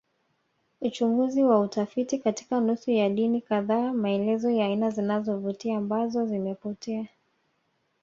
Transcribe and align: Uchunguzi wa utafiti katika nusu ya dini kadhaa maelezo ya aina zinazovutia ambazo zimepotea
Uchunguzi 0.81 1.43
wa 1.43 1.59
utafiti 1.59 2.17
katika 2.17 2.59
nusu 2.59 2.91
ya 2.91 3.09
dini 3.09 3.41
kadhaa 3.41 3.93
maelezo 3.93 4.49
ya 4.49 4.65
aina 4.65 4.89
zinazovutia 4.89 5.77
ambazo 5.77 6.25
zimepotea 6.25 7.07